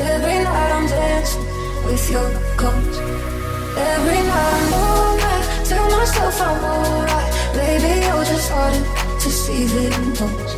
Every 0.00 0.38
night 0.44 0.72
I'm 0.72 0.86
dancing 0.86 1.44
with 1.84 2.10
your 2.10 2.30
ghost. 2.56 3.00
Every 3.76 4.20
night 4.30 4.54
I'm 4.56 4.72
alright. 4.72 5.66
Tell 5.66 5.90
myself 5.90 6.40
I'm 6.40 6.64
alright. 6.64 7.30
Baby, 7.54 8.00
you're 8.06 8.24
just 8.24 8.48
harder 8.50 8.84
to 9.20 9.30
see 9.30 9.64
than 9.64 10.08
most. 10.18 10.56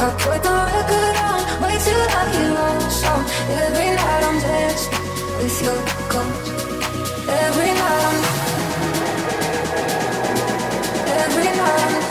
I 0.00 0.08
put 0.22 0.42
the 0.42 0.54
record 0.72 1.16
on, 1.28 1.40
wait 1.62 1.80
till 1.84 2.00
I 2.00 2.22
hear 2.32 2.56
our 2.56 2.90
song. 2.90 3.24
Every 3.64 3.90
night 3.98 4.22
I'm 4.28 4.38
dancing 4.40 4.94
with 5.36 5.62
your 5.62 5.80
ghost. 6.08 6.46
Every 7.28 7.70
night 7.80 8.02
I'm. 8.08 8.18
Every 11.24 11.44
night 11.44 12.04
I'm. 12.04 12.09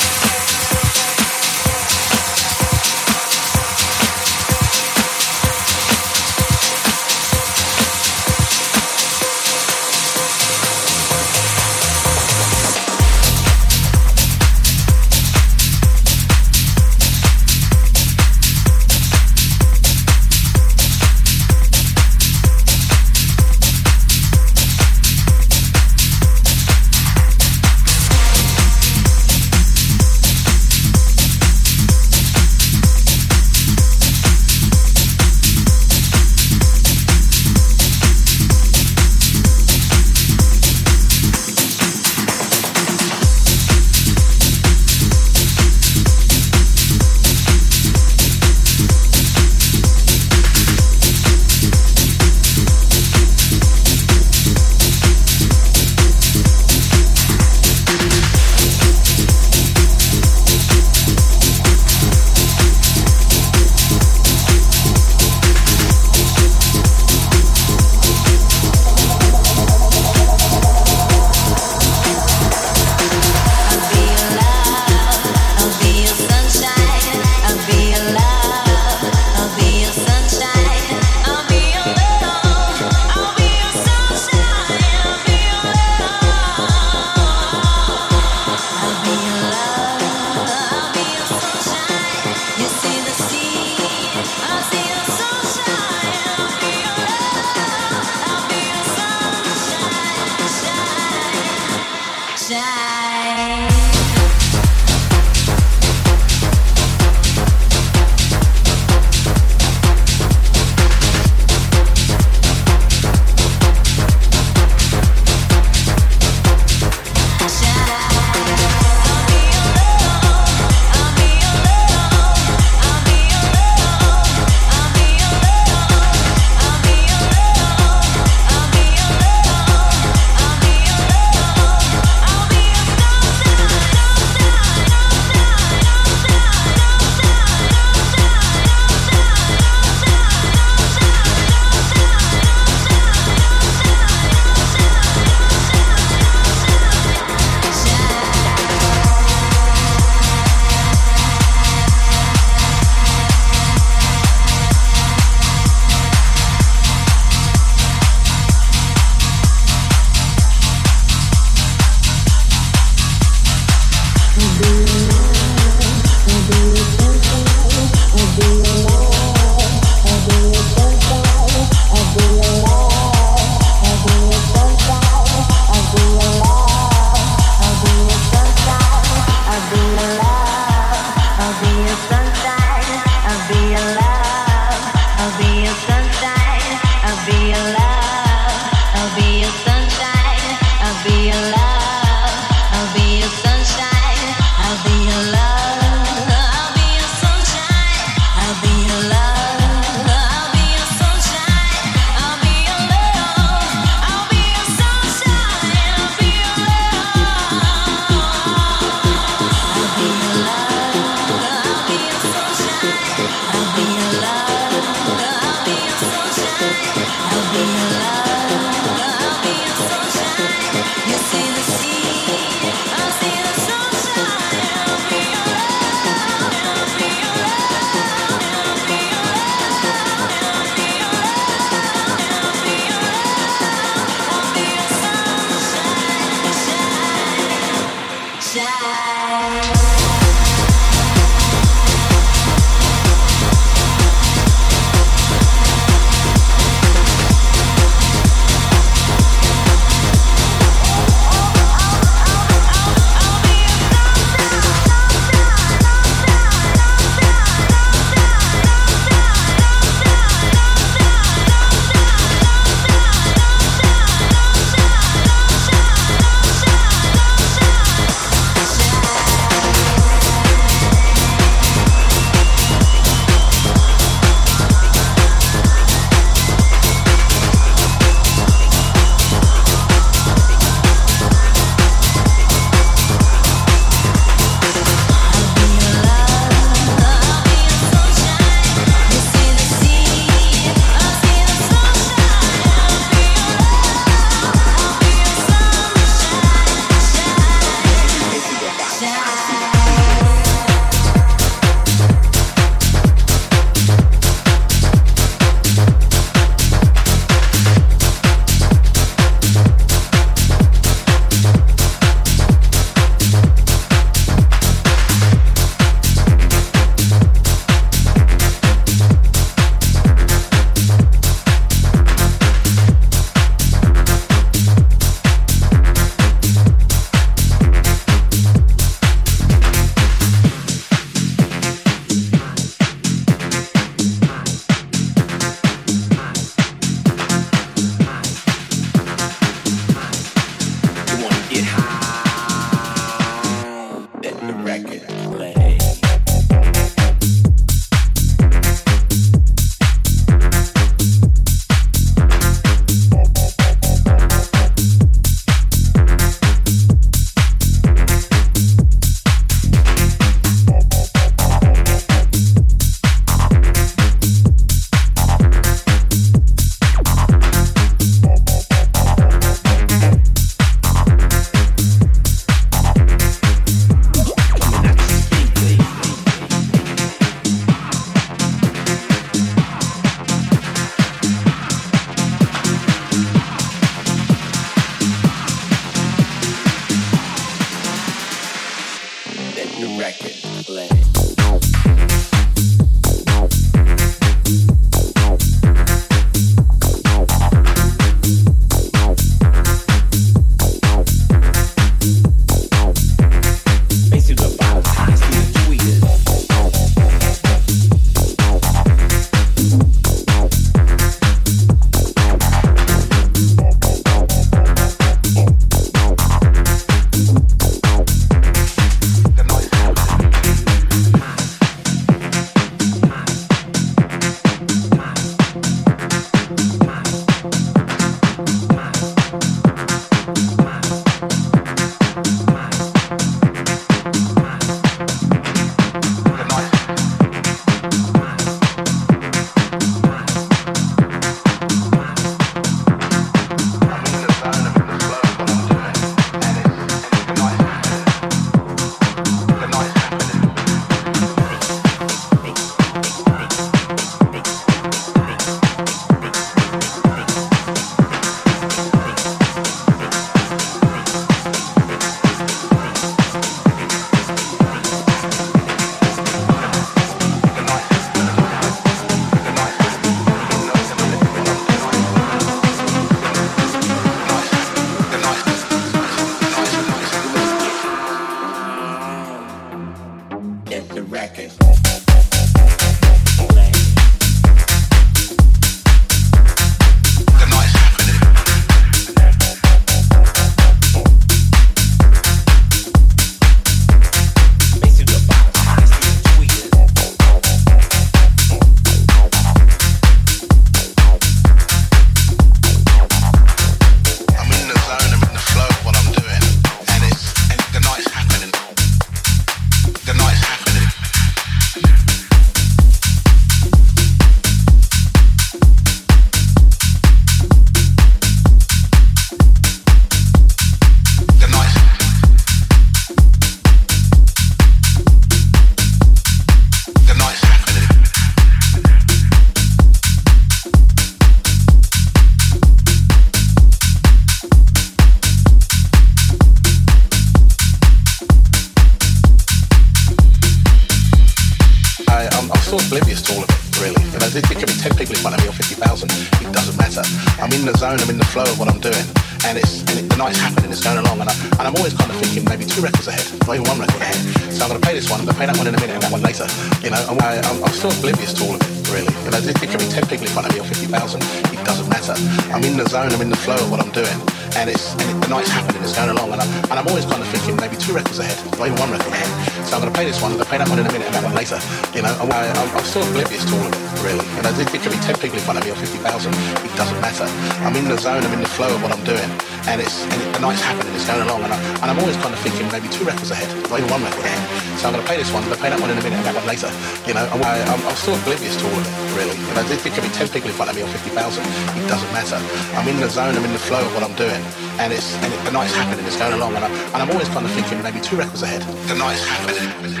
and 564.57 564.69
it's 564.69 564.93
and 564.99 565.07
it, 565.07 565.17
the 565.23 565.29
night's 565.29 565.49
happening, 565.49 565.81
it's 565.83 565.95
going 565.95 566.09
along, 566.09 566.31
and, 566.33 566.41
I, 566.41 566.45
and 566.71 566.75
I'm 566.79 566.87
always 566.87 567.05
kind 567.05 567.21
of 567.21 567.27
thinking 567.29 567.55
maybe 567.57 567.77
two 567.77 567.93
records 567.93 568.19
ahead, 568.19 568.35
not 568.57 568.67
even 568.67 568.79
one 568.79 568.91
record 568.91 569.13
ahead. 569.13 569.31
So 569.67 569.75
I'm 569.75 569.81
going 569.81 569.91
to 569.91 569.97
play 569.97 570.05
this 570.05 570.21
one, 570.21 570.31
I'm 570.31 570.37
going 570.37 570.45
to 570.45 570.51
play 570.51 570.59
that 570.59 570.69
one 570.69 570.79
in 570.79 570.85
a 570.85 570.91
minute, 570.91 571.07
and 571.07 571.15
that 571.15 571.23
one 571.23 571.35
later. 571.35 571.59
You 571.95 572.03
know, 572.03 572.11
I, 572.11 572.51
am 572.51 572.83
still 572.83 573.05
oblivious 573.07 573.43
to 573.47 573.53
all 573.55 573.67
of 573.67 573.73
it, 573.73 573.83
really. 574.03 574.25
You 574.35 574.41
know, 574.43 574.51
it 574.51 574.67
there 574.67 574.81
could 574.81 574.91
be 574.91 575.01
ten 575.03 575.15
people 575.15 575.37
in 575.39 575.45
front 575.45 575.59
of 575.59 575.63
me 575.63 575.71
or 575.71 575.79
fifty 575.79 575.99
thousand, 576.03 576.35
it 576.63 576.73
doesn't 576.75 576.99
matter. 576.99 577.27
I'm 577.63 577.75
in 577.75 577.87
the 577.87 577.97
zone, 577.97 578.23
I'm 578.23 578.33
in 578.33 578.43
the 578.43 578.53
flow 578.53 578.71
of 578.71 578.81
what 578.83 578.91
I'm 578.91 579.03
doing 579.07 579.29
and 579.67 579.81
it's 579.81 580.03
and 580.09 580.17
it, 580.21 580.29
the 580.33 580.41
night's 580.41 580.61
happening, 580.61 580.93
it's 580.95 581.05
going 581.05 581.21
along, 581.21 581.43
and, 581.45 581.53
I, 581.53 581.89
am 581.89 581.99
always 581.99 582.17
kind 582.17 582.33
of 582.33 582.39
thinking 582.41 582.65
maybe 582.71 582.87
two 582.89 583.05
records 583.05 583.29
ahead, 583.29 583.49
or 583.69 583.77
even 583.77 583.89
one 583.91 584.01
record 584.01 584.25
ahead. 584.25 584.41
So 584.79 584.87
I'm 584.89 584.93
going 584.95 585.03
to 585.03 585.09
play 585.09 585.17
this 585.17 585.29
one, 585.29 585.43
I'm 585.43 585.49
going 585.49 585.59
to 585.59 585.63
play 585.63 585.71
that 585.71 585.81
one 585.81 585.91
in 585.91 585.97
a 585.97 586.03
minute, 586.03 586.17
and 586.17 586.25
that 586.25 586.35
one 586.35 586.47
later. 586.47 586.71
You 587.05 587.13
know, 587.13 587.25
I, 587.29 587.61
am 587.69 587.95
still 587.99 588.17
oblivious 588.17 588.57
to 588.57 588.65
all 588.65 588.79
of 588.79 588.85
it, 588.85 588.95
really. 589.19 589.37
You 589.37 589.53
know, 589.53 589.63
there, 589.67 589.77
could 589.77 590.05
be 590.05 590.13
10 590.13 590.29
people 590.33 590.49
in 590.49 590.55
front 590.55 590.71
of 590.71 590.75
me 590.77 590.81
or 590.81 590.89
50,000, 590.89 591.13
it 591.13 591.85
doesn't 591.85 592.11
matter. 592.15 592.39
I'm 592.77 592.87
in 592.87 592.97
the 592.97 593.09
zone, 593.09 593.37
I'm 593.37 593.45
in 593.45 593.53
the 593.53 593.61
flow 593.61 593.83
of 593.83 593.91
what 593.93 594.01
I'm 594.01 594.15
doing, 594.17 594.41
and 594.81 594.89
it's 594.89 595.13
and 595.21 595.29
it, 595.29 595.39
the 595.45 595.53
night's 595.53 595.75
happening, 595.75 596.05
it's 596.05 596.17
going 596.17 596.33
along, 596.33 596.57
and, 596.57 596.65
I, 596.65 596.97
am 596.97 597.11
always 597.11 597.29
kind 597.29 597.45
of 597.45 597.51
thinking 597.53 597.81
maybe 597.83 598.01
two 598.01 598.17
records 598.17 598.41
ahead, 598.41 598.65
the 598.89 598.97
night's 598.97 599.21
happening. 599.25 600.00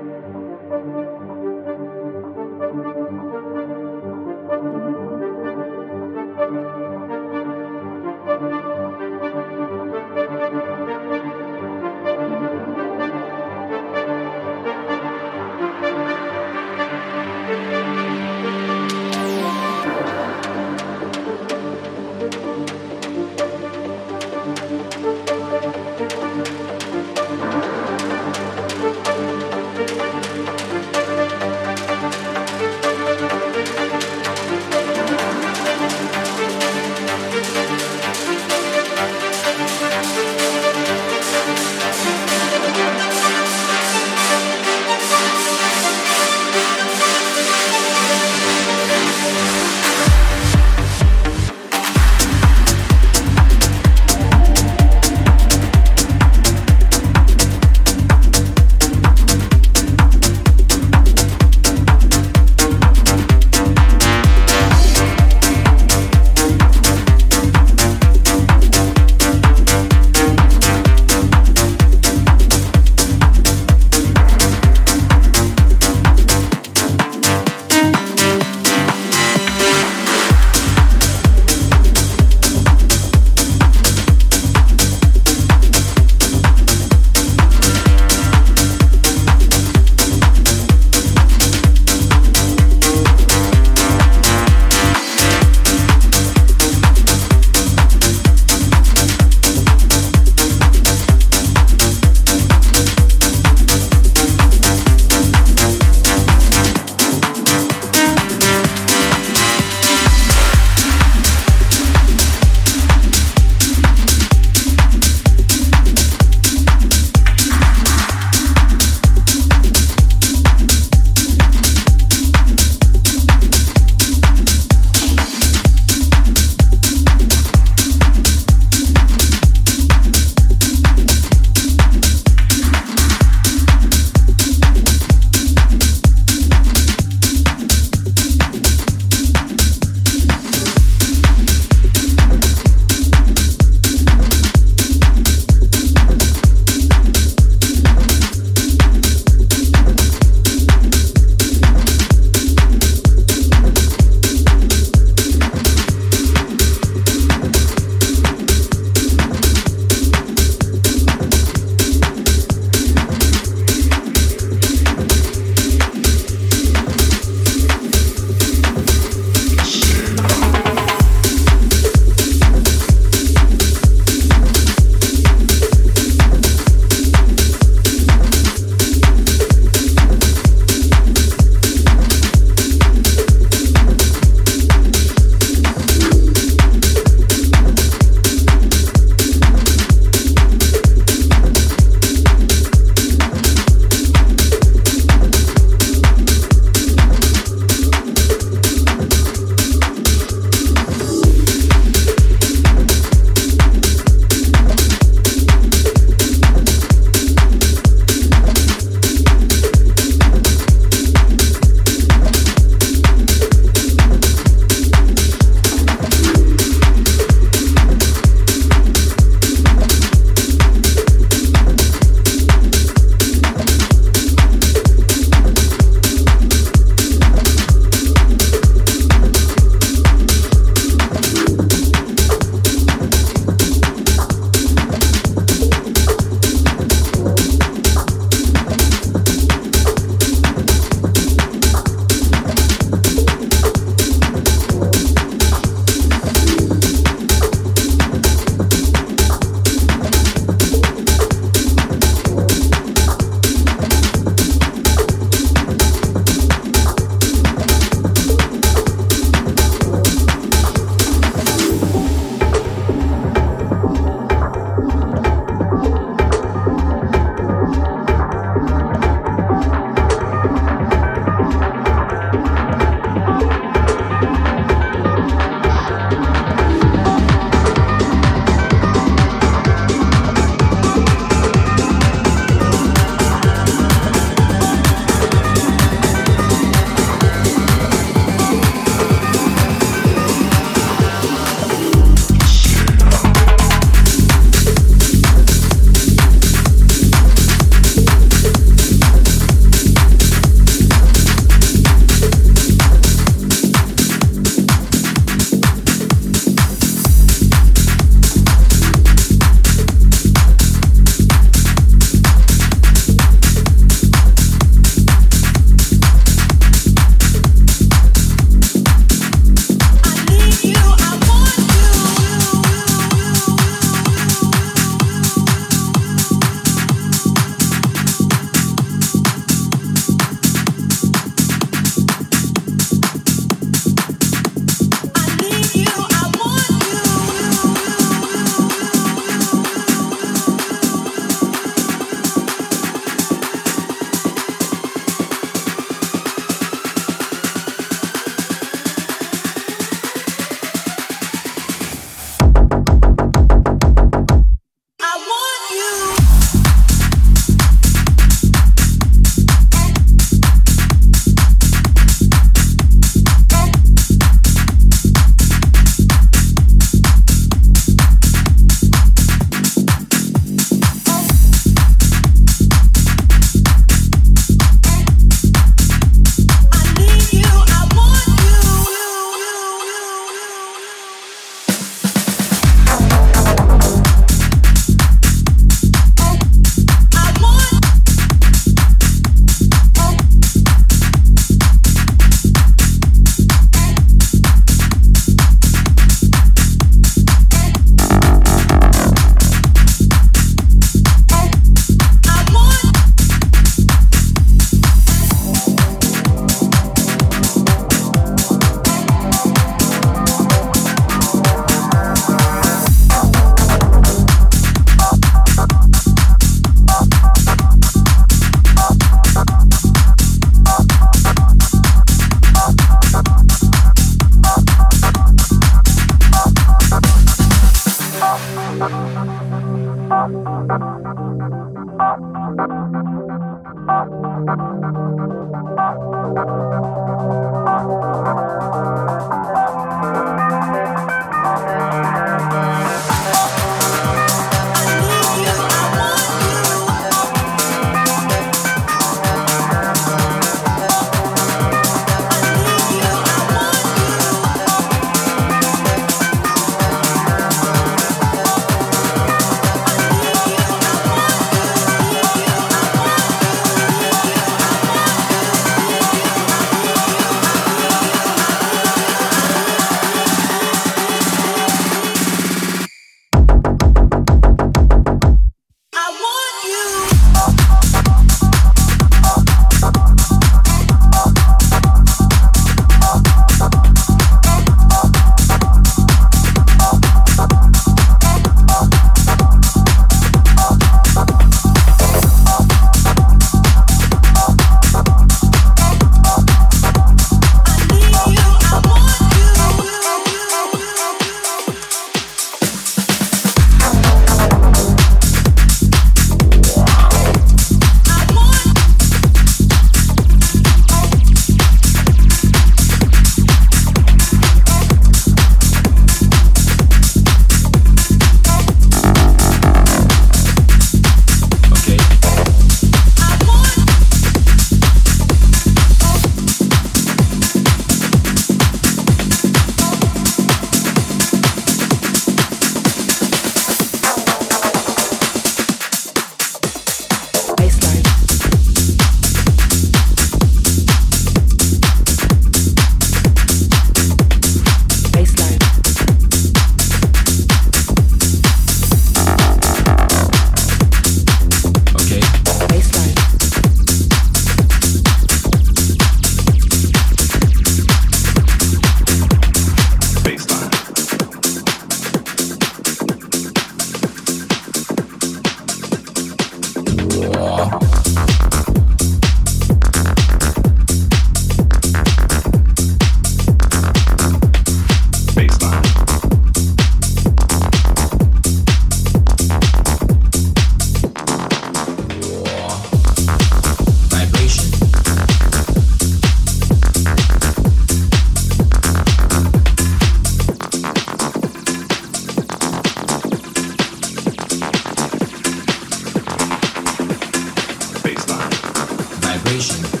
salvation. 599.59 600.00